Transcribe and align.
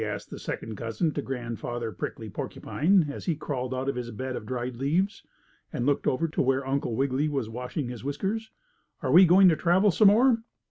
asked 0.03 0.31
the 0.31 0.39
second 0.39 0.75
cousin 0.75 1.11
to 1.13 1.21
Grandfather 1.21 1.91
Prickly 1.91 2.27
Porcupine, 2.27 3.05
as 3.11 3.25
he 3.25 3.35
crawled 3.35 3.71
out 3.71 3.87
of 3.87 3.93
his 3.95 4.09
bed 4.09 4.35
of 4.35 4.47
dried 4.47 4.75
leaves, 4.75 5.21
and 5.71 5.85
looked 5.85 6.07
over 6.07 6.27
to 6.27 6.41
where 6.41 6.65
Uncle 6.65 6.95
Wiggily 6.95 7.29
was 7.29 7.49
washing 7.49 7.87
his 7.89 8.03
whiskers. 8.03 8.49
"Are 9.03 9.11
we 9.11 9.27
going 9.27 9.47
to 9.49 9.55
travel 9.55 9.91
some 9.91 10.07
more?" 10.07 10.39